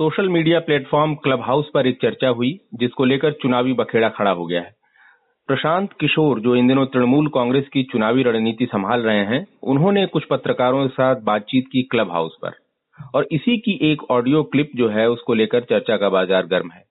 Social 0.00 0.28
media 0.28 0.60
platform 0.60 1.14
club 1.14 1.40
house 1.40 1.70
पर 1.74 1.86
एक 1.86 1.98
चर्चा 2.02 2.28
हुई, 2.28 2.60
जिसको 2.74 3.04
लेकर 3.04 3.32
चुनावी 3.32 3.72
बखेड़ा 3.72 4.08
खड़ा 4.08 4.30
हो 4.30 4.46
गया 4.46 4.60
है। 4.60 4.74
प्रशांत 5.46 5.92
किशोर, 6.00 6.40
जो 6.40 6.56
इन 6.56 6.68
दिनों 6.68 6.86
तृणमूल 6.86 7.28
कांग्रेस 7.28 7.68
की 7.68 7.82
चुनावी 7.82 8.22
रणनीति 8.22 8.66
संभाल 8.66 9.00
रहे 9.00 9.24
हैं, 9.24 9.46
उन्होंने 9.62 10.06
कुछ 10.06 10.24
पत्रकारों 10.24 10.82
के 10.82 10.88
साथ 10.88 11.16
बातचीत 11.16 11.64
की 11.72 11.82
क्लब 11.82 12.10
हाउस 12.10 12.36
पर। 12.42 12.50
और 13.14 13.26
इसी 13.32 13.58
की 13.58 13.78
एक 13.92 14.10
ऑडियो 14.10 14.42
क्लिप 14.42 14.70
जो 14.76 14.88
है, 14.88 15.10
उसको 15.10 15.34
लेकर 15.34 15.60
चर्चा 15.60 15.96
का 15.96 16.08
बाज़ार 16.08 16.46
गर्म 16.46 16.70
है। 16.70 16.84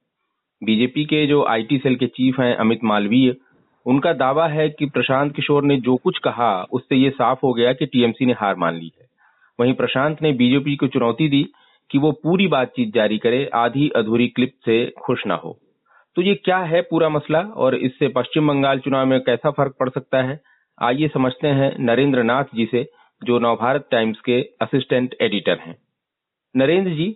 बीजेपी 0.64 1.06
के 1.06 1.28
जो 1.28 1.46
आईटी 1.46 1.78
सेल 1.78 1.96
के 1.96 2.08
चीफ 2.08 2.40
हैं 2.40 2.56
अमित 2.56 2.80
मालवीय, 2.84 3.36
उनका 3.86 4.14
दावा 4.14 4.48
है 4.48 4.70
कि 4.70 4.86
प्रशांत 4.86 5.36
किशोर 5.36 5.64
ने 5.64 5.78
जो 5.78 5.96
कुछ 5.96 6.18
कहा, 6.18 6.64
उससे 6.72 6.96
ये 6.96 7.10
साफ़ 7.10 7.40
हो 7.44 7.54
गया 7.54 7.74
कि 7.74 7.86
टीएमसी 7.86 8.26
ने 8.26 8.34
हार 8.34 8.56
मान 8.56 8.76
ली 8.76 8.92
है। 9.00 9.08
वहीं 9.60 9.74
प्रशांत 9.74 10.22
ने 10.22 10.32
बीजेपी 10.32 10.76
को 10.76 10.88
चुनौती 10.88 11.30
दी 11.30 11.46
कि 11.92 11.98
वो 11.98 12.12
पूरी 12.12 12.48
बातचीत 12.48 12.94
जारी 12.94 13.18
करे, 13.18 13.50
आधी 13.54 13.90
अधूरी 13.90 14.28
क्लिप 14.28 14.54
से 14.66 14.94
खुश 15.06 15.28
ना 15.28 15.36
हो। 15.36 15.60
तो 16.16 16.22
ये 16.22 16.36
क्या 16.36 16.58
है 16.58 16.82
पूरा 16.82 17.10
मसला 17.10 17.40
और 17.40 17.76
इससे 17.76 18.08
पश्चिम 18.08 18.48
बंगाल 18.48 18.80
चुनाव 18.80 19.06
में 19.06 19.22
कैसा 19.22 19.52
फ़र्क 19.52 19.76
पड़ 19.80 19.90
सकता 19.90 20.22
है? 20.22 20.40
आइए 20.82 21.08
समझते 21.08 21.48
हैं 21.48 21.76
नरेंद्र 21.80 22.24
नाथ 22.24 22.44
जी 22.56 22.66
से, 22.66 22.90
जो 23.24 23.40
नवभारत 23.40 23.88
टाइम्स 23.92 24.20
के 24.20 24.42
असिस्टेंट 24.62 25.16
एडिटर 25.22 25.58
हैं। 25.60 25.76
नरेंद्र 26.56 26.92
जी, 26.92 27.16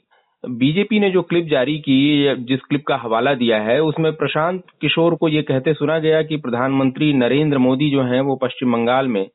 बीजेपी 0.49 0.99
ने 0.99 1.12
जो 1.12 1.21
क्लिप 1.21 1.45
जारी 1.45 1.79
की, 1.79 2.35
जिस 2.35 2.62
क्लिप 2.62 2.85
का 2.88 2.95
हवाला 2.95 3.34
दिया 3.34 3.62
है, 3.62 3.81
उसमें 3.84 4.15
प्रशांत 4.15 4.63
किशोर 4.81 5.15
को 5.15 5.29
ये 5.29 5.41
कहते 5.41 5.73
सुना 5.73 5.99
गया 5.99 6.21
कि 6.21 6.38
प्रधानमंत्री 6.38 7.13
नरेंद्र 7.13 7.57
मोदी 7.57 7.91
जो 7.91 8.01
हैं, 8.01 8.21
वो 8.21 8.35
पश्चिम 8.35 8.73
बंगाल 8.73 9.07
में, 9.07 9.29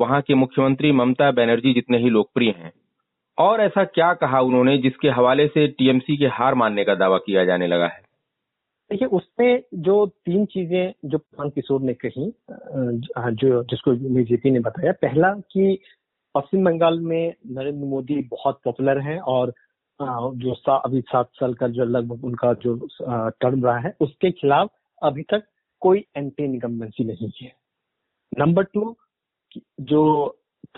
वहाँ 0.00 0.20
के 0.20 0.34
मुख्यमंत्री 0.34 0.92
ममता 0.92 1.30
बनर्जी 1.30 1.72
जितने 1.72 1.98
ही 1.98 2.10
लोकप्रिय 2.10 2.50
हैं। 2.50 2.72
और 3.38 3.60
ऐसा 3.60 3.84
क्या 3.86 4.12
कहा 4.14 4.40
उन्होंने 4.40 4.76
जिसके 4.78 5.08
हवाले 5.10 5.46
से 5.48 5.66
टीएमसी 5.68 6.16
के 6.16 6.26
हार 6.32 6.54
मानने 6.54 6.84
का 6.84 6.94
दावा 6.94 7.18
किया 7.18 7.44
जाने 7.44 7.66
लगा 7.66 7.86
है? 7.86 8.00
देखिए 8.90 9.08
उसमें 9.08 9.62
जो 9.74 10.06
तीन 10.06 10.44
चीज़ें 10.46 10.92
जो 11.04 11.18
प्रशांत 11.18 11.54
किशोर 11.54 11.80
ने 11.80 11.94
कही 11.94 12.32
जो 13.36 13.62
जिसको 13.64 13.92
बीजेपी 14.14 14.50
ने 14.50 14.60
बताया 14.60 14.92
पहला 15.02 15.32
कि 15.52 15.78
पश्चिम 16.34 16.64
बंगाल 16.64 16.98
में 17.00 17.34
नरेंद्र 17.46 17.86
मोदी 17.86 18.20
बहुत 18.30 18.60
पॉपुलर 18.64 19.00
हैं 19.00 19.18
और 19.20 19.52
जो 20.00 20.54
सा, 20.54 20.76
अभी 20.76 21.00
सात 21.00 21.30
साल 21.34 21.54
का 21.54 21.68
जो 21.68 21.84
लगभग 21.84 22.24
उनका 22.24 22.52
जो 22.54 22.76
टर्म 23.40 23.64
रहा 23.64 23.78
है 23.78 23.94
उसके 24.00 24.30
खिलाफ 24.32 24.70
अभी 25.02 25.22
तक 25.22 25.42
कोई 25.82 26.04
एंटी 26.16 26.44
इनकम्बेंसी 26.44 27.04
नहीं 27.04 27.30
है। 27.42 27.52
नंबर 28.32 28.64
टू 28.64 28.96
जो 29.80 30.02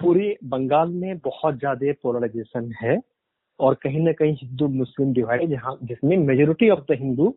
पूरे 0.01 0.37
बंगाल 0.45 0.89
में 0.93 1.19
बहुत 1.19 1.59
ज़्यादा 1.59 1.93
पोलराइजेशन 2.03 2.73
है 2.83 2.99
और 3.61 3.75
कहीं 3.75 4.01
ना 4.01 4.13
कहीं 4.13 4.35
हिंदू 4.43 4.69
मुस्लिम 4.69 5.13
डिवाइड 5.13 5.51
जहाँ 5.51 5.79
जिसमें 5.83 6.17
majority 6.17 6.71
of 6.71 6.81
the 6.93 6.97
Hindu 7.01 7.35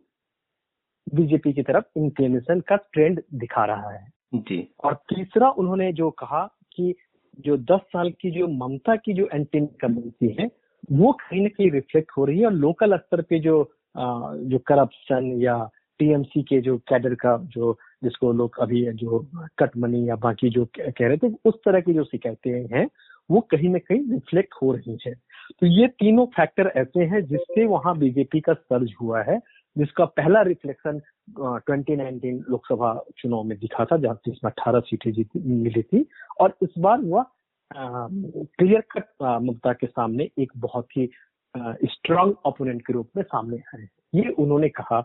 BJP 1.08 1.54
की 1.54 1.62
तरफ़ 1.64 1.86
इंक्लिनेशन 1.98 2.60
का 2.60 2.76
ट्रेंड 2.94 3.22
दिखा 3.34 3.66
रहा 3.66 3.92
है। 3.92 4.06
जी। 4.34 4.68
और 4.84 4.94
तीसरा 5.10 5.50
उन्होंने 5.50 5.92
जो 5.94 6.10
कहा 6.12 6.46
कि 6.76 6.94
जो 7.40 7.58
10 7.58 7.80
साल 7.94 8.10
की 8.12 8.32
जो 8.32 8.48
ममता 8.48 8.96
की 8.96 9.14
जो 9.14 9.28
एंटी 9.34 9.58
इनकम्बेंसी 9.58 10.36
है 10.40 10.50
वो 10.92 11.12
कहीं 11.12 11.42
ना 11.42 11.50
कहीं 11.50 11.72
रिफ्लेक्ट 11.72 12.12
हो 12.18 12.26
रही 12.26 12.40
है 12.40 12.46
और 12.46 12.54
लोकल 12.54 12.98
स्तर 12.98 13.22
पे 13.22 13.40
जो 13.40 13.62
आ, 13.96 14.36
जो 14.36 14.58
करप्शन 14.60 15.32
या 15.42 15.56
टीएमसी 16.02 16.42
के 16.44 16.60
जो 16.62 16.78
कैडर 16.90 17.14
का 17.16 17.38
जो, 17.54 17.78
जिसको 18.04 18.32
लोग 18.34 18.60
अभी 18.62 18.82
जो 18.94 19.20
कट 19.60 19.78
मनी 19.78 20.08
या 20.10 20.16
बाकी 20.18 20.50
जो 20.50 20.66
कह 20.76 21.08
रहे 21.08 21.18
थे, 21.18 21.34
उस 21.46 21.56
तरह 21.66 21.82
की 21.82 21.94
जो 21.94 22.04
शिकायतें 22.04 22.76
हैं, 22.76 22.88
वो 23.30 23.40
कहीं 23.52 23.70
ना 23.70 23.80
कहीं 23.80 24.00
रिफ्लेक्ट 24.12 24.54
हो 24.62 24.72
रही 24.74 24.98
है। 25.08 25.14
तो 25.60 25.66
ये 25.68 25.88
तीनों 26.00 26.26
फैक्टर 26.36 26.72
ऐसे 26.76 27.06
हैं 27.06 27.22
जिससे 27.26 27.66
वहाँ 27.66 27.98
बीजेपी 27.98 28.40
का 28.40 28.54
सर्ज 28.54 28.94
हुआ 29.02 29.22
है, 29.24 29.40
जिसका 29.76 30.06
पहला 30.18 30.42
रिफ्लेक्शन 30.42 31.00
2019 31.38 32.42
लोकसभा 32.50 32.94
चुनाव 33.18 33.44
में 33.44 33.58
दिखा 33.58 33.86
था, 33.86 33.98
जहाँ 33.98 34.20
जिसमें 34.26 34.52
अठारह 34.52 34.80
सीटें 34.80 35.12
जीती, 35.12 35.40
मिली 35.40 35.82
थी। 35.84 36.06
और 36.42 36.58
इस 36.64 36.74
बार 36.80 37.02
वह 37.02 37.26
क्लियर 37.74 38.82
कट 38.92 39.06
ममता 39.24 39.74
के 39.74 39.88
सामने 39.88 40.30
एक 40.40 40.52
बहुत 40.58 40.98
ही 40.98 41.10
स्ट्रांग 41.86 42.34
ओपोनेंट 42.46 42.82
के 42.82 42.94
रूप 42.94 43.10
में 43.18 43.24
सामने 43.24 43.58
आए 43.76 43.88
ये 44.16 44.30
उन्होंने 44.40 44.70
कहा 44.70 45.02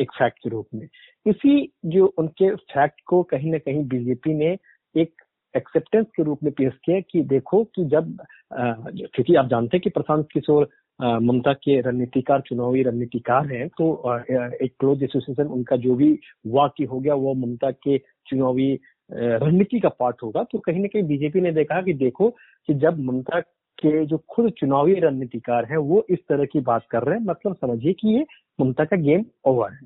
एक 0.00 0.12
फैक्ट 0.12 0.38
के 0.38 0.50
रूप 0.50 0.66
में। 0.74 0.86
इसी 1.26 1.72
जो 1.86 2.06
उनके 2.18 2.54
फैक्ट 2.54 3.00
को 3.06 3.22
कहीं 3.22 3.50
ना 3.52 3.58
कहीं 3.58 3.84
बीजेपी 3.88 4.34
ने 4.34 4.56
एक 4.94 5.22
एक्सेप्टेंस 5.54 6.06
के 6.16 6.22
रूप 6.22 6.42
में 6.44 6.52
पेश 6.52 6.72
किया 6.84 7.00
कि 7.00 7.22
देखो 7.24 7.62
कि 7.64 7.84
जब 7.84 8.16
क्योंकि 8.52 9.34
आप 9.34 9.48
जानते 9.48 9.76
हैं 9.76 9.82
कि 9.82 9.90
प्रशांत 9.90 10.26
किशोर 10.32 10.68
ममता 11.00 11.52
के 11.52 11.80
रणनीतिकार, 11.80 12.40
चुनावी 12.40 12.82
रणनीतिकार 12.82 13.46
हैं 13.46 13.68
तो 13.68 14.16
एक 14.64 14.74
क्लोज 14.80 15.02
एसोसिएशन 15.02 15.46
उनका 15.46 15.76
जो 15.76 15.94
भी 15.94 16.10
वाक्य 16.46 16.84
हो 16.84 17.00
गया, 17.00 17.14
वो 17.14 17.34
ममता 17.36 17.70
के 17.70 17.98
चुनावी 17.98 18.72
रणनीति 19.10 19.80
का 19.80 19.88
पार्ट 19.88 20.22
होगा। 20.22 20.42
तो 20.42 20.58
कहीं 20.58 20.80
ना 20.80 20.88
कहीं 20.88 21.02
बीजेपी 21.02 21.40
ने 21.40 21.52
देखा 21.52 21.80
कि 21.82 21.92
देखो 21.94 22.28
कि 22.68 22.74
जब 22.74 22.98
ममता 23.00 23.40
के 23.78 24.04
जो 24.06 24.18
खुद 24.28 24.50
चुनावी 24.50 24.94
रणनीतिकार 24.94 25.64
हैं 25.64 25.76
वो 25.76 26.04
इस 26.10 26.18
तरह 26.28 26.44
की 26.44 26.60
बात 26.62 26.86
कर 26.90 27.02
रहे 27.02 27.18
हैं। 27.18 27.24
मतलब 27.26 27.54
समझिए 27.54 27.92
कि 27.92 28.16
ये 28.16 28.24
ममता 28.58 28.84
का 28.84 28.96
गेम 28.96 29.24
ओवर 29.44 29.72
है। 29.72 29.80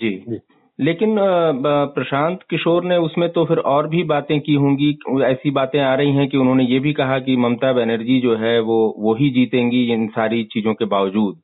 जी, 0.00 0.10
जी। 0.28 0.38
लेकिन 0.78 1.16
प्रशांत 1.94 2.42
किशोर 2.50 2.84
ने 2.84 2.96
उसमें 2.98 3.28
तो 3.32 3.44
फिर 3.44 3.58
और 3.68 3.88
भी 3.88 4.02
बातें 4.04 4.38
की 4.40 4.54
होंगी। 4.54 4.90
ऐसी 5.24 5.50
बातें 5.50 5.80
आ 5.80 5.94
रही 5.94 6.12
हैं 6.12 6.28
कि 6.28 6.36
उन्होंने 6.36 6.64
ये 6.64 6.78
भी 6.78 6.92
कहा 6.92 7.18
कि 7.18 7.36
ममता 7.36 7.72
बनर्जी 7.72 8.20
जो 8.20 8.36
है 8.36 8.58
वो 8.60 8.78
वो 8.98 9.14
ही 9.14 9.30
जीतेंगी 9.30 9.82
इन 9.92 10.06
सारी 10.08 10.42
चीज़ों 10.44 10.74
के 10.74 10.84
बावजूद। 10.86 11.40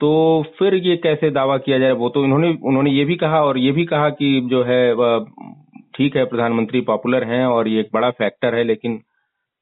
तो 0.00 0.10
फिर 0.58 0.74
ये 0.76 0.96
कैसे 0.96 1.30
दावा 1.30 1.56
किया 1.58 1.78
जाए? 1.78 1.92
वो 1.92 2.08
तो 2.08 2.24
इन्होंने 2.24 2.56
उन्होंने 2.62 2.90
ये 2.90 3.04
भी 3.04 3.16
कहा 3.16 3.42
और 3.44 3.58
ये 3.58 3.72
भी 3.72 3.84
कहा 3.84 4.08
कि 4.10 4.40
जो 4.46 4.62
है 4.62 4.80
ठीक 5.94 6.16
है 6.16 6.24
प्रधानमंत्री 6.24 6.80
पॉपुलर 6.80 7.24
हैं 7.24 7.44
और 7.46 7.68
ये 7.68 7.80
एक 7.80 7.88
बड़ा 7.94 8.10
फैक्टर 8.10 8.54
है 8.54 8.62
लेकिन 8.64 9.00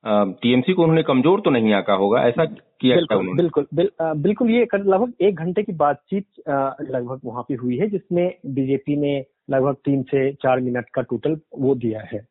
टीएमसी 0.05 0.73
को 0.73 0.83
उन्होंने 0.83 1.03
कमज़ोर 1.03 1.41
तो 1.41 1.51
नहीं 1.51 1.73
आका 1.75 1.95
होगा 1.95 2.23
ऐसा 2.23 2.45
किया 2.45 2.97
बिल्कुल 2.97 3.19
उन्होंने? 3.19 3.43
बिल्कुल 3.43 3.67
बिल, 3.75 3.91
बिल्कुल 4.01 4.51
ये 4.51 4.67
लगभग 4.75 5.13
एक 5.21 5.35
घंटे 5.37 5.63
की 5.63 5.73
बातचीत 5.73 6.27
लगभग 6.49 7.21
वहाँ 7.25 7.43
पे 7.43 7.55
हुई 7.55 7.77
है 7.77 7.89
जिसमें 7.91 8.35
बीजेपी 8.47 8.97
ने 8.97 9.19
लगभग 9.51 9.75
तीन 9.85 10.03
से 10.03 10.31
चार 10.33 10.61
मिनट 10.61 10.89
का 10.95 11.03
टोटल 11.03 11.39
वो 11.59 11.75
दिया 11.75 12.01
है। 12.13 12.27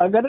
अगर 0.00 0.26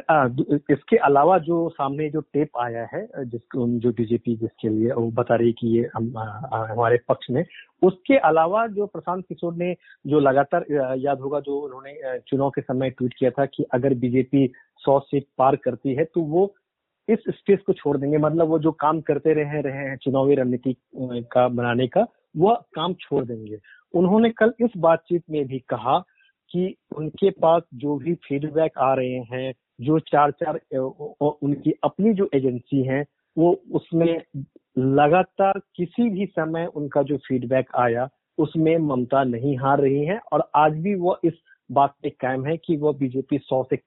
इसके 0.71 0.97
अलावा 0.97 1.37
जो 1.37 1.57
सामने 1.69 2.09
जो 2.09 2.21
टेप 2.33 2.57
आया 2.59 2.87
है 2.93 3.05
जिसको 3.25 3.67
जो 3.79 3.91
बीजेपी 3.91 4.35
जिसके 4.35 4.69
लिए 4.69 4.91
वो 4.91 5.07
बता 5.11 5.35
रही 5.35 5.51
कि 5.51 5.67
ये 5.67 5.89
हम 5.95 6.11
हमारे 6.53 6.97
पक्ष 7.09 7.27
में 7.31 7.43
उसके 7.81 8.17
अलावा 8.17 8.65
जो 8.67 8.85
प्रशांत 8.85 9.23
किशोर 9.29 9.53
ने 9.53 9.73
जो 10.07 10.19
लगातार 10.19 10.65
याद 10.97 11.19
होगा 11.19 11.39
जो 11.39 11.59
उन्होंने 11.59 12.19
चुनाव 12.19 12.49
के 12.49 12.61
समय 12.61 12.89
ट्वीट 12.89 13.13
किया 13.19 13.31
था 13.31 13.45
कि 13.45 13.65
अगर 13.73 13.93
बीजेपी 13.93 14.45
सौ 14.85 15.00
सीट 15.00 15.25
पार 15.38 15.56
करती 15.56 15.94
है 15.96 16.03
तो 16.06 16.22
वो 16.23 16.53
इस 17.07 17.19
स्पेस 17.29 17.59
को 17.68 17.73
छोड़ 17.73 17.97
देंगे। 17.97 18.18
मतलब 18.18 18.47
वो 18.47 18.59
जो 18.59 18.72
काम 18.72 19.01
करते 19.01 19.34
रहे 19.34 19.62
रहे 19.62 19.88
हैं 19.88 19.97
चुनावी 19.97 20.35
रणनीति 20.35 20.75
का 21.31 21.47
बनाने 21.50 21.88
का, 21.88 22.06
वह 22.38 22.56
काम 22.75 22.94
छोड़ 22.94 23.24
देंगे। 23.25 23.57
उन्होंने 23.94 24.29
कल 24.29 24.53
इस 24.59 24.72
बातचीत 24.78 25.24
में 25.31 25.45
भी 25.47 25.59
कहा 25.69 26.00
कि 26.51 26.75
उनके 26.97 27.29
पास 27.31 27.62
जो 27.74 27.95
भी 27.97 28.13
फीडबैक 28.28 28.78
आ 28.79 28.94
रहे 28.94 29.19
हैं, 29.31 29.53
जो 29.81 30.00
चार 30.01 30.31
चार 30.34 30.59
उनकी 30.75 31.74
अपनी 31.84 32.13
जो 32.13 32.29
एजेंसी 32.34 32.84
है, 32.84 33.03
वो 33.38 33.51
उसमें 33.72 34.22
लगातार 34.78 35.59
किसी 35.75 36.09
भी 36.09 36.25
समय 36.25 36.66
उनका 36.75 37.01
जो 37.03 37.18
फीडबैक 37.18 37.75
आया, 37.75 38.07
उसमें 38.38 38.78
ममता 38.78 39.24
नहीं 39.24 39.57
हार 39.57 39.81
रही 39.81 40.06
है 40.06 40.19
और 40.34 40.50
आज 40.56 40.74
भी 40.78 40.95
वो 40.95 41.18
इस 41.24 41.34
बात 41.69 41.94
पे 42.03 42.09
कायम 42.12 42.45
है 42.45 42.56
कि 42.57 42.78
वो 42.78 42.94
बीजेपी 42.94 43.38
सौ 43.38 43.63
से 43.63 43.78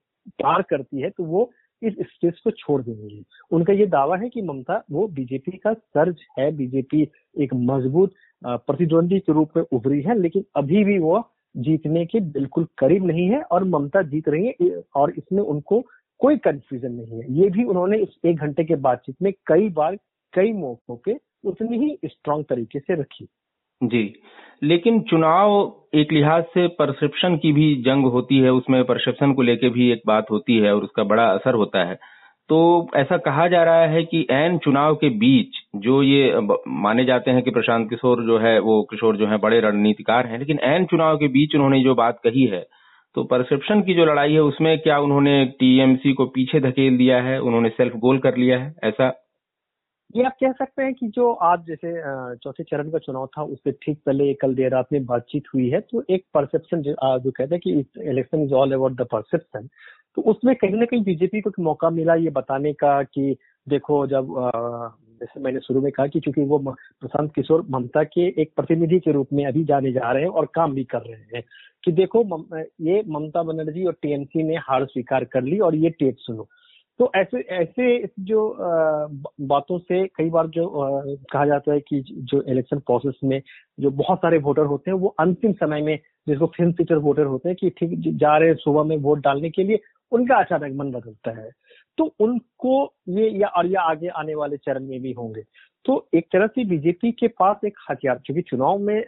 पार 0.43 0.63
करती 0.71 1.01
है 1.01 1.11
तो 1.11 1.25
वो 1.25 1.51
इस 1.83 1.95
स्टेज 2.05 2.39
को 2.41 2.51
छोड़ 2.51 2.81
देंगे। 2.83 3.23
उनका 3.53 3.73
ये 3.73 3.87
दावा 3.87 4.17
है 4.17 4.29
कि 4.29 4.43
ममता, 4.43 4.83
वो 4.91 5.07
बीजेपी 5.09 5.57
का 5.57 5.73
सर्ज 5.73 6.23
है, 6.39 6.51
बीजेपी 6.57 7.03
एक 7.37 7.55
मज़बूत 7.55 8.15
प्रतिद्वंदी 8.43 9.19
के 9.19 9.33
रूप 9.33 9.57
में 9.57 9.63
उभरी 9.73 10.01
है, 10.03 10.19
लेकिन 10.19 10.45
अभी 10.57 10.85
भी 10.85 10.99
वो 10.99 11.23
जीतने 11.55 12.05
के 12.07 12.21
बिल्कुल 12.33 12.67
करीब 12.79 13.07
नहीं 13.07 13.29
है 13.29 13.41
और 13.43 13.65
ममता 13.67 14.03
जीत 14.05 14.29
रही 14.29 14.47
है 14.47 14.83
और 14.97 15.11
इसमें 15.11 15.43
उनको 15.43 15.81
कोई 16.21 16.37
कंफ्यूजन 16.39 16.93
नहीं 16.93 17.21
है। 17.21 17.33
ये 17.35 17.49
भी 17.51 17.65
उन्होंने 17.65 17.99
इस 17.99 18.19
एक 18.27 18.37
घंटे 18.37 18.65
के 18.65 18.77
बातचीत 18.77 19.17
में 19.23 19.33
कई 19.47 19.69
बार, 19.71 19.97
कई 20.35 20.53
मौकों 20.53 20.97
पे 20.97 21.19
उतनी 21.45 21.79
ही 21.79 21.97
स्ट्रांग 22.05 22.45
तरीके 22.45 22.79
से 22.79 23.01
रखी। 23.01 23.29
जी। 23.81 24.13
लेकिन 24.63 25.01
चुनाव 25.01 25.51
एक 25.95 26.13
लिहाज 26.13 26.45
से 26.45 26.67
परसेप्शन 26.79 27.37
की 27.37 27.53
भी 27.53 27.75
जंग 27.83 28.07
होती 28.07 28.39
है, 28.39 28.51
उसमें 28.51 28.83
परसेप्शन 28.85 29.33
को 29.33 29.43
लेके 29.43 29.69
भी 29.69 29.91
एक 29.93 30.01
बात 30.07 30.31
होती 30.31 30.57
है 30.57 30.75
और 30.75 30.83
उसका 30.85 31.05
बड़ा 31.05 31.25
असर 31.25 31.55
होता 31.55 31.85
है। 31.85 31.95
तो 32.51 32.59
ऐसा 32.97 33.17
कहा 33.17 33.47
जा 33.49 33.63
रहा 33.65 33.87
है 33.87 34.03
कि 34.05 34.27
एन 34.31 34.59
चुनाव 34.59 34.95
के 34.95 35.09
बीच 35.19 35.57
जो 35.77 36.03
ये 36.03 36.41
माने 36.69 37.05
जाते 37.05 37.31
हैं 37.31 37.43
कि 37.43 37.51
प्रशांत 37.51 37.89
किशोर 37.91 38.23
जो 38.25 38.39
है, 38.39 38.59
वो 38.59 38.83
किशोर 38.91 39.17
जो 39.17 39.27
है, 39.27 39.39
बड़े 39.39 39.61
रणनीतिकार 39.61 40.27
हैं, 40.27 40.39
लेकिन 40.39 40.59
एन 40.65 40.85
चुनाव 40.85 41.17
के 41.17 41.29
बीच 41.29 41.55
उन्होंने 41.55 41.81
जो 41.81 41.95
बात 41.95 42.21
कही 42.25 42.45
है 42.47 42.67
तो 43.17 43.23
परसेप्शन 43.25 43.81
की 43.83 43.95
जो 43.95 44.05
लड़ाई 44.05 44.33
है, 44.33 44.41
उसमें 44.43 44.79
क्या 44.79 44.99
उन्होंने 44.99 45.45
टीएमसी 45.61 46.13
को 46.13 46.25
पीछे 46.27 46.61
धकेल 46.61 46.97
दिया 46.99 47.21
है? 47.23 47.41
उन्होंने 47.41 47.69
सेल्फ 47.69 47.95
गोल 47.97 48.19
कर 48.19 48.37
लिया 48.37 48.59
है? 48.59 48.75
ऐसा 48.85 49.09
ये 50.17 50.25
आप 50.25 50.37
कह 50.41 50.53
सकते 50.53 50.83
हैं 50.83 50.95
कि 50.95 51.09
जो 51.09 51.33
आज 51.33 51.67
जैसे 51.67 51.93
चौथे 52.37 52.65
चरण 52.65 52.91
का 52.91 52.99
चुनाव 52.99 53.27
था 53.27 53.43
उससे 53.43 53.73
ठीक 53.73 53.99
पहले 54.07 54.35
कल 54.35 54.55
देर 54.55 54.71
रात 54.71 54.87
में 54.93 55.05
बातचीत 55.07 55.43
हुई 55.55 55.69
है 55.71 55.81
तो 55.81 56.03
एक 56.11 56.25
परसेप्शन 56.35 56.83
जो, 56.83 56.95
जो 57.19 57.31
कहते 57.31 57.55
हैं 57.55 57.61
कि 57.61 58.11
election 58.11 58.43
is 58.43 58.53
all 58.53 58.73
about 58.73 58.93
the 58.93 59.07
perception 59.13 59.69
तो 60.17 60.23
उसमें 60.23 60.55
कहीं 60.57 60.75
ना 60.75 60.85
कहीं 60.85 61.03
बीजेपी 61.03 61.41
को 61.41 61.51
मौका 61.63 61.91
मिला 61.91 62.15
ये 62.15 62.31
बताने 62.31 62.73
का 62.73 63.03
कि 63.03 63.37
देखो 63.69 64.07
जब 64.07 64.35
जैसे 65.21 65.41
मैंने 65.41 65.61
शुरू 65.61 65.81
में 65.81 65.93
कहा 65.93 66.07
कि 66.07 66.21
चूँकि 66.21 66.43
वो 66.43 66.59
प्रशांत 66.69 67.33
किशोर 67.35 67.67
ममता 67.71 68.05
के 68.05 68.27
एक 68.43 68.53
प्रतिनिधि 68.57 69.01
के 69.01 69.13
रूप 69.13 69.29
में 69.33 69.47
अभी 69.47 69.65
जाने 69.65 69.93
जा 69.93 70.13
रहे 70.13 70.23
हैं 70.23 70.31
और 70.31 70.49
काम 70.55 70.75
भी 70.75 70.85
कर 70.85 71.03
रहे 71.03 71.37
हैं 71.37 71.43
कि 71.85 71.93
देखो 71.93 72.21
ये 72.81 73.03
ममता 73.09 73.43
बनर्जी 73.43 73.85
और 73.85 73.93
टीएमसी 73.93 74.43
ने 74.43 74.57
हार 74.57 74.85
स्वीकार 74.85 75.25
कर 75.25 75.43
ली 75.43 75.59
और 75.59 75.75
ये 75.75 75.91
टेप 75.91 76.17
सुनो। 76.19 76.49
तो 76.99 77.11
ऐसे 77.17 77.41
ऐसे 77.57 78.09
जो 78.21 78.57
बातों 79.41 79.79
से 79.79 80.07
कई 80.07 80.31
बार 80.31 80.47
जो 80.47 80.69
कहा 81.33 81.45
जाता 81.47 81.73
है 81.73 81.81
कि 81.81 82.01
जो 82.11 82.43
इलेक्शन 82.43 82.79
प्रोसेस 82.79 83.21
में 83.25 83.41
जो 83.81 83.91
बहुत 83.91 84.19
सारे 84.19 84.39
वोटर 84.39 84.63
होते 84.63 84.91
हैं, 84.91 84.99
वो 84.99 85.15
अंतिम 85.21 85.53
समय 85.53 85.83
में 85.83 85.99
जिसको 86.29 86.47
फ़िल्म 86.47 86.73
सीटर 86.73 86.97
वोटर 86.97 87.25
होते 87.25 87.49
हैं 87.49 87.57
कि 87.61 87.71
ठीक, 87.71 88.19
जा 88.19 88.37
रहे 88.39 88.49
हैं 88.49 88.57
सुबह 88.57 88.83
में 88.83 88.97
वोट 88.97 89.19
डालने 89.19 89.51
के 89.51 89.65
लिए, 89.65 89.81
उनका 90.13 90.37
अचानक 90.37 90.77
मन 90.77 90.91
बदलता 90.91 91.31
है। 91.31 91.51
तो 91.99 92.05
उनको 92.21 92.83
ये 93.11 93.29
या 93.41 93.49
और 93.49 93.67
या 93.67 93.81
आगे 93.83 94.09
आने 94.19 94.35
वाले 94.35 94.57
चरण 94.59 94.87
में 94.87 95.01
भी 95.03 95.13
होंगे। 95.13 95.43
तो 95.87 95.95
एक 96.15 96.27
तरह 96.33 96.47
से 96.47 96.65
बीजेपी 96.65 97.11
के 97.13 97.29
पास 97.31 97.61
एक 97.65 97.75
हथियार, 97.91 98.21
क्योंकि 98.27 98.43
चुनाव 98.43 98.79
में 98.79 99.05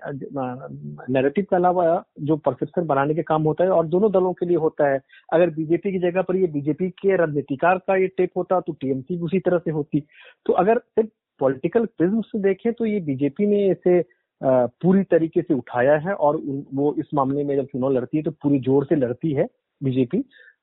नैरेटिव 1.10 1.44
के 1.44 1.56
अलावा 1.56 1.84
जो 2.20 2.37
परसेप्शन 2.38 2.87
बनाने 2.87 3.14
के 3.14 3.22
काम 3.22 3.42
होता 3.42 3.64
है 3.64 3.70
और 3.70 3.87
दोनों 3.87 4.10
दलों 4.12 4.32
के 4.32 4.46
लिए 4.46 4.56
होता 4.58 4.88
है। 4.88 5.00
अगर 5.32 5.50
बीजेपी 5.50 5.92
की 5.92 5.98
जगह 6.00 6.22
पर 6.22 6.37
ये 6.37 6.46
बीजेपी 6.48 6.88
के 6.92 7.16
रणनीतिकार 7.16 7.78
का 7.78 7.96
ये 7.96 8.06
टेप 8.08 8.31
होता 8.37 8.60
तो 8.60 8.72
टीएमसी 8.72 9.16
भी 9.16 9.22
उसी 9.22 9.38
तरह 9.40 9.58
से 9.58 9.70
होती। 9.70 10.00
तो 10.46 10.52
अगर 10.54 10.78
सिर्फ़ 10.78 11.10
पॉलिटिकल 11.40 11.84
प्रिज्म 11.88 12.20
से 12.22 12.38
देखें 12.38 12.72
तो 12.72 12.87
ये 12.87 13.00
बीजेपी 13.02 13.46
ने 13.46 13.69
इसे 13.70 14.02
पूरी 14.40 15.02
तरीके 15.04 15.42
से 15.42 15.54
उठाया 15.54 15.96
है 15.98 16.14
और 16.14 16.37
वो 16.75 16.94
इस 16.98 17.06
मामले 17.14 17.44
में 17.44 17.56
जब 17.56 17.66
चुनाव 17.66 17.92
लड़ती 17.92 18.16
है 18.16 18.22
तो 18.22 18.31
पूरी 18.32 18.58
ज़ोर 18.60 18.84
से 18.84 18.96
लड़ती 18.96 19.32
है 19.32 19.46
बीजेपी 19.81 20.19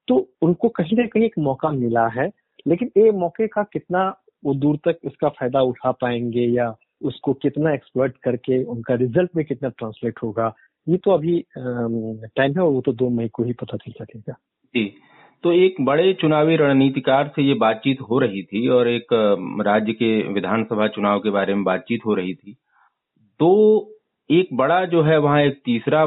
तो 0.07 0.15
उनको 0.41 0.69
कहीं 0.69 0.97
ना 0.97 1.05
कहीं 1.05 1.23
एक 1.25 1.37
मौका 1.39 1.71
मिला 1.71 2.07
है, 2.09 2.29
लेकिन 2.65 2.91
ये 2.97 3.11
मौके 3.13 3.47
का 3.47 3.63
कितना 3.63 4.03
वो 4.43 4.53
दूर 4.55 4.77
तक 4.85 4.97
इसका 5.05 5.29
फ़ायदा 5.29 5.61
उठा 5.63 5.91
पाएँगे 6.01 6.45
या 6.47 6.73
उसको 7.01 7.33
कितना 7.35 7.73
एक्सप्लोइट 7.73 8.17
करके 8.23 8.63
उनका 8.65 8.93
रिज़ल्ट 8.95 9.35
में 9.35 9.43
कितना 9.45 9.69
ट्रांसलेट 9.69 10.19
होगा, 10.23 10.53
ये 10.87 10.97
तो 10.97 11.11
अभी 11.11 11.39
टाइम 11.57 12.51
है 12.51 12.61
और 12.61 12.71
वो 12.71 12.81
तो 12.81 12.93
दो 12.93 13.09
मई 13.09 13.27
को 13.27 13.43
ही 13.43 13.53
पता 13.53 13.77
चल 13.77 13.91
सकेगा। 13.93 14.33
जी 14.75 14.85
तो 15.43 15.51
एक 15.53 15.75
बड़े 15.85 16.13
चुनावी 16.13 16.55
रणनीतिकार 16.55 17.27
से 17.35 17.43
ये 17.43 17.53
बातचीत 17.55 18.01
हो 18.01 18.19
रही 18.19 18.41
थी 18.43 18.67
और 18.67 18.87
एक 18.87 19.13
राज्य 19.65 19.93
के 19.93 20.07
विधानसभा 20.33 20.87
चुनाव 20.87 21.19
के 21.19 21.29
बारे 21.29 21.53
में 21.53 21.63
बातचीत 21.63 22.05
हो 22.05 22.13
रही 22.15 22.33
थी। 22.35 22.53
तो 23.39 23.49
एक 24.29 24.47
बड़ा 24.53 24.83
जो 24.85 25.01
है 25.03 25.17
वहाँ 25.19 25.41
एक 25.41 25.61
तीसरा 25.65 26.03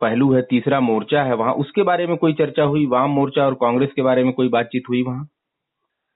पहलू 0.00 0.32
है, 0.32 0.42
तीसरा 0.42 0.80
मोर्चा 0.80 1.22
है 1.22 1.34
वहाँ। 1.34 1.52
उसके 1.56 1.82
बारे 1.82 2.06
में 2.06 2.16
कोई 2.16 2.32
चर्चा 2.34 2.62
हुई? 2.64 2.86
वाम 2.86 3.10
मोर्चा 3.10 3.46
और 3.46 3.54
कांग्रेस 3.56 3.90
के 3.96 4.02
बारे 4.02 4.24
में 4.24 4.32
कोई 4.32 4.48
बातचीत 4.48 4.88
हुई 4.88 5.02
वहाँ? 5.02 5.28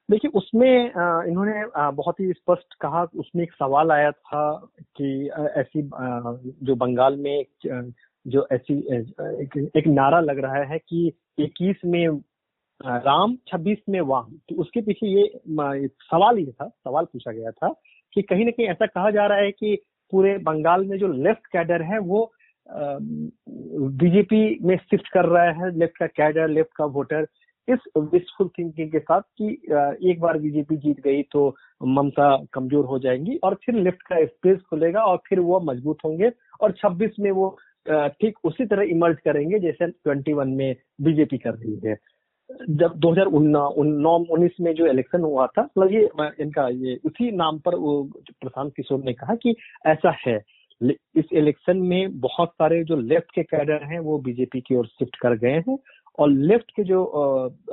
देखिए, 0.09 0.31
उसमें 0.35 0.85
इन्होंने 1.27 1.65
बहुत 1.97 2.21
ही 2.21 2.33
स्पष्ट 2.33 2.75
कहा। 2.81 3.03
उसमें 3.17 3.43
एक 3.43 3.53
सवाल 3.53 3.91
आया 3.93 4.11
था 4.11 4.51
कि 4.97 5.31
ऐसी 5.57 5.83
जो 5.83 6.75
बंगाल 6.75 7.17
में 7.17 7.45
जो 8.27 8.47
ऐसी 8.53 8.75
एक 8.97 9.87
नारा 9.87 10.21
लग 10.21 10.39
रहा 10.39 10.63
है 10.65 10.79
कि 10.81 11.13
21 11.39 11.85
में 11.87 12.07
राम 12.81 13.37
26 13.49 13.79
में 13.89 14.01
वाम। 14.03 14.37
तो 14.49 14.55
उसके 14.57 14.81
पीछे 14.83 15.07
ये 15.09 15.89
सवाल 15.89 16.39
ये 16.39 16.53
था, 16.53 16.69
सवाल 16.69 17.05
पूछा 17.05 17.33
गया 17.33 17.51
था 17.51 17.69
कि 18.15 18.23
कहीं 18.23 18.45
ना 18.45 18.51
कहीं 18.51 18.67
ऐसा 18.69 18.87
कहा 18.87 19.11
जा 19.11 19.27
रहा 19.27 19.39
है 19.39 19.51
कि 19.53 19.77
पूरे 20.13 20.37
बंगाल 20.45 20.85
में 20.85 20.99
जो 20.99 21.09
लेफ़्ट 21.09 21.47
कैडर 21.47 21.83
है 21.83 21.99
वो 22.01 22.33
बीजेपी 22.67 24.59
में 24.63 24.77
शिफ्ट 24.77 25.09
कर 25.09 25.25
रहा 25.25 25.45
है 25.45 25.79
लेफ़्ट 25.79 25.97
का 25.99 26.07
कैडर 26.07 26.49
लेफ़्ट 26.49 26.77
का 26.77 26.85
वोटर 26.85 27.27
इस 27.69 27.79
विशफुल 27.97 28.49
थिंकिंग 28.49 28.91
के 28.93 28.99
साथ 28.99 29.21
कि 29.39 29.49
एक 30.11 30.21
बार 30.21 30.39
बीजेपी 30.39 30.77
जीत 30.77 31.01
गई 31.01 31.23
तो 31.23 31.57
ममता 31.87 32.37
कमज़ोर 32.53 32.85
हो 32.85 32.99
जाएँगी 32.99 33.37
और 33.45 33.55
फिर 33.55 33.75
लेफ़्ट 33.75 34.03
का 34.03 34.25
स्पेस 34.25 34.59
खुलेगा 34.71 35.03
और 35.03 35.17
फिर 35.29 35.41
वो 35.41 35.61
मज़बूत 35.61 35.99
होंगे 36.05 36.31
और 36.61 36.73
26 36.85 37.19
में 37.21 37.31
वो 37.31 37.49
ठीक 37.89 38.39
उसी 38.45 38.67
तरह 38.67 38.91
इमर्ज 38.91 39.17
करेंगे 39.25 39.59
जैसे 39.59 39.87
21 40.11 40.57
में 40.57 40.75
बीजेपी 41.01 41.39
कर 41.39 41.55
रही 41.55 41.79
है। 41.87 41.97
जब 42.71 42.93
2019 42.97 44.61
में 44.61 44.73
जो 44.75 44.87
इलेक्शन 44.87 45.21
हुआ 45.21 45.47
था 45.47 45.63
मतलब 45.63 45.93
ये 45.93 46.09
इनका 46.41 46.69
ये 46.69 46.99
उसी 47.07 47.31
नाम 47.37 47.59
पर 47.59 47.75
वो 47.75 48.03
प्रशांत 48.41 48.73
किशोर 48.77 49.03
ने 49.05 49.13
कहा 49.13 49.35
कि 49.35 49.55
ऐसा 49.87 50.17
है। 50.27 50.39
इस 50.91 51.25
इलेक्शन 51.33 51.77
में 51.77 52.21
बहुत 52.21 52.49
सारे 52.49 52.83
जो 52.85 52.97
लेफ़्ट 52.97 53.35
के 53.35 53.43
कैडर 53.43 53.85
हैं, 53.85 53.99
वो 53.99 54.19
बीजेपी 54.19 54.61
की 54.61 54.75
ओर 54.77 54.87
शिफ्ट 54.87 55.17
कर 55.17 55.37
गए 55.39 55.63
हैं 55.69 55.79
और 56.19 56.31
लेफ़्ट 56.31 56.71
के 56.77 56.85
जो 56.85 57.03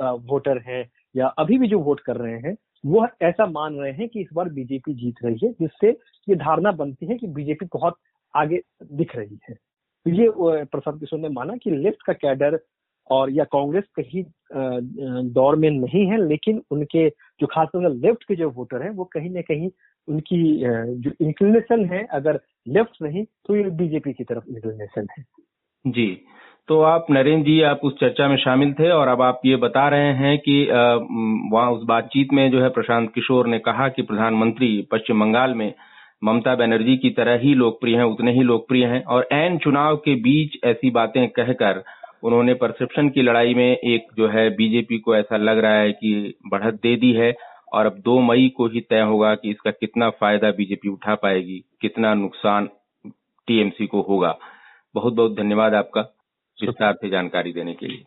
वोटर 0.00 0.58
हैं 0.66 0.84
या 1.16 1.26
अभी 1.38 1.58
भी 1.58 1.68
जो 1.68 1.78
वोट 1.80 2.00
कर 2.00 2.16
रहे 2.16 2.38
हैं, 2.40 2.56
वो 2.86 3.06
ऐसा 3.22 3.46
मान 3.46 3.74
रहे 3.74 3.92
हैं 3.92 4.08
कि 4.08 4.20
इस 4.20 4.28
बार 4.34 4.48
बीजेपी 4.48 4.94
जीत 4.94 5.24
रही 5.24 5.38
है, 5.44 5.52
जिससे 5.52 5.90
ये 6.28 6.34
धारणा 6.36 6.72
बनती 6.72 7.06
है 7.06 7.16
कि 7.18 7.26
बीजेपी 7.26 7.66
बहुत 7.72 7.96
आगे 8.34 8.60
दिख 8.92 9.16
रही 9.16 9.38
है। 9.48 9.54
तो 9.54 10.10
ये 10.10 10.64
प्रसाद 10.64 10.98
किशोर 11.00 11.18
ने 11.20 11.28
माना 11.28 11.56
कि 11.56 11.70
लेफ़्ट 11.70 12.02
का 12.06 12.12
कैडर 12.12 12.58
और 13.12 13.30
या 13.32 13.44
कांग्रेस 13.52 13.84
कहीं 13.96 14.24
दौर 15.32 15.56
में 15.56 15.70
नहीं 15.70 16.06
है, 16.06 16.26
लेकिन 16.28 16.62
उनके 16.70 17.08
जो 17.40 17.46
खासतौर 17.46 17.82
से 17.82 17.94
लेफ़्ट 17.96 18.24
के 18.24 18.36
जो 18.36 18.50
वोटर 18.50 18.82
हैं, 18.82 18.90
वो 18.90 19.04
कहीं 19.12 19.30
ना 19.30 19.40
कहीं 19.42 19.70
उनकी 20.08 20.42
जो 20.98 21.10
इंक्लिनेशन 21.20 21.84
है, 21.84 22.06
अगर 22.12 22.40
लेफ़्ट 22.68 23.02
नहीं 23.02 23.24
तो 23.46 23.56
ये 23.56 23.62
बीजेपी 23.72 24.12
की 24.12 24.24
तरफ़ 24.24 24.48
इंक्लिनेशन 24.48 25.06
है। 25.10 25.24
जी। 25.84 26.06
तो 26.68 26.80
आप 26.82 27.06
नरेंद्र 27.10 27.44
जी, 27.46 27.60
आप 27.62 27.80
उस 27.84 27.94
चर्चा 28.00 28.26
में 28.28 28.36
शामिल 28.36 28.72
थे 28.72 28.90
और 28.90 29.08
अब 29.08 29.22
आप 29.22 29.40
ये 29.46 29.56
बता 29.56 29.88
रहे 29.88 30.12
हैं 30.14 30.36
कि 30.38 30.54
वहाँ 31.52 31.70
उस 31.72 31.82
बातचीत 31.86 32.32
में 32.32 32.50
जो 32.50 32.60
है 32.62 32.68
प्रशांत 32.70 33.10
किशोर 33.14 33.46
ने 33.46 33.58
कहा 33.58 33.88
कि 33.88 34.02
प्रधानमंत्री 34.02 34.70
पश्चिम 34.92 35.20
बंगाल 35.20 35.54
में 35.54 35.72
ममता 36.24 36.54
बनर्जी 36.54 36.96
की 36.96 37.10
तरह 37.10 37.38
ही 37.38 37.54
लोकप्रिय 37.54 37.96
हैं, 37.96 38.04
उतने 38.04 38.32
ही 38.32 38.42
लोकप्रिय 38.42 38.84
हैं 38.86 39.02
और 39.04 39.26
एन 39.32 39.58
चुनाव 39.58 39.96
के 39.96 40.14
बीच 40.20 40.58
ऐसी 40.64 40.90
बातें 40.90 41.28
कहकर 41.30 41.82
उन्होंने 42.22 42.54
परसेप्शन 42.54 43.08
की 43.08 43.22
लड़ाई 43.22 43.54
में 43.54 43.76
एक 43.76 44.06
जो 44.16 44.28
है 44.28 44.48
बीजेपी 44.50 44.98
को 44.98 45.16
ऐसा 45.16 45.36
लग 45.36 45.58
रहा 45.58 45.74
है 45.74 45.92
कि 45.92 46.34
बढ़त 46.46 46.74
दे 46.74 46.96
दी 46.96 47.12
है 47.12 47.34
और 47.72 47.86
अब 47.86 47.98
दो 47.98 48.20
मई 48.20 48.48
को 48.56 48.66
ही 48.66 48.80
तय 48.80 49.00
होगा 49.00 49.34
कि 49.34 49.50
इसका 49.50 49.70
कितना 49.70 50.10
फ़ायदा 50.10 50.50
बीजेपी 50.50 50.88
उठा 50.88 51.14
पाएगी 51.14 51.64
कितना 51.80 52.14
नुकसान 52.14 52.68
टीएमसी 53.48 53.86
को 53.86 54.02
होगा। 54.02 54.38
बहुत 54.94 55.14
बहुत 55.14 55.36
धन्यवाद 55.36 55.74
आपका 55.74 56.00
विस्तार 56.58 56.92
से 56.92 57.08
जानकारी 57.08 57.52
देने 57.52 57.74
के 57.74 57.86
लिए। 57.86 58.04